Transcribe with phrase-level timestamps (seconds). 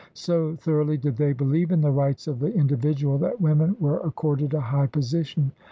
[0.15, 4.51] So thoroughly did they believe in the rights of the individual that women were accorded
[4.55, 5.51] a high posi tion.